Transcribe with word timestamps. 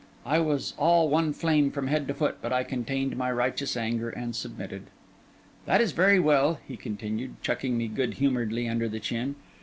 I 0.25 0.39
was 0.39 0.73
all 0.79 1.09
one 1.09 1.31
flame 1.31 1.69
from 1.69 1.85
head 1.85 2.07
to 2.07 2.15
foot, 2.15 2.39
but 2.41 2.51
I 2.51 2.63
contained 2.63 3.15
my 3.15 3.31
righteous 3.31 3.77
anger 3.77 4.09
and 4.09 4.35
submitted. 4.35 4.87
'That 5.67 5.79
is 5.79 5.91
very 5.91 6.19
well,' 6.19 6.59
he 6.67 6.75
continued, 6.75 7.39
chucking 7.43 7.77
me 7.77 7.87
good 7.87 8.15
humouredly 8.15 8.67
under 8.67 8.89
the 8.89 8.99
chin. 8.99 9.35